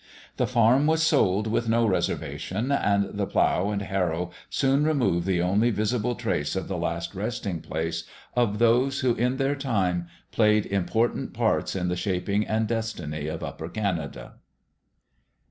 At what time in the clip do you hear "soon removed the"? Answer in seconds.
4.49-5.43